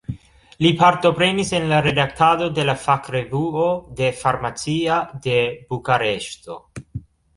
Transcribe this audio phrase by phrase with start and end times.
[0.65, 3.67] Li partoprenis en la redaktado de la fakrevuo
[4.01, 5.37] de "Farmacia" de
[5.69, 6.61] Bukareŝto.